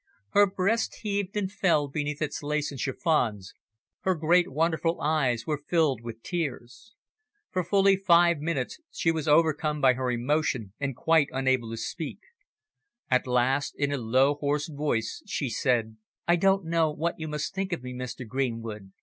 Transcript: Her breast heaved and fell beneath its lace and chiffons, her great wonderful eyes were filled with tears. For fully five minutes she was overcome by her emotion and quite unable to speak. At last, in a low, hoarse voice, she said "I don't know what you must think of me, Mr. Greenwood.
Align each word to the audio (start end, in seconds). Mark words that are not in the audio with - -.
Her 0.29 0.49
breast 0.49 1.01
heaved 1.03 1.37
and 1.37 1.51
fell 1.51 1.87
beneath 1.87 2.23
its 2.23 2.41
lace 2.41 2.71
and 2.71 2.79
chiffons, 2.79 3.53
her 3.99 4.15
great 4.15 4.51
wonderful 4.51 4.99
eyes 4.99 5.45
were 5.45 5.61
filled 5.69 6.01
with 6.01 6.23
tears. 6.23 6.95
For 7.51 7.63
fully 7.63 7.97
five 7.97 8.39
minutes 8.39 8.79
she 8.89 9.11
was 9.11 9.27
overcome 9.27 9.79
by 9.79 9.93
her 9.93 10.09
emotion 10.09 10.73
and 10.79 10.95
quite 10.95 11.27
unable 11.31 11.69
to 11.69 11.77
speak. 11.77 12.21
At 13.11 13.27
last, 13.27 13.75
in 13.75 13.91
a 13.91 13.97
low, 13.97 14.33
hoarse 14.33 14.67
voice, 14.69 15.21
she 15.27 15.49
said 15.51 15.97
"I 16.27 16.35
don't 16.35 16.65
know 16.65 16.89
what 16.91 17.19
you 17.19 17.27
must 17.27 17.53
think 17.53 17.71
of 17.71 17.83
me, 17.83 17.93
Mr. 17.93 18.27
Greenwood. 18.27 18.93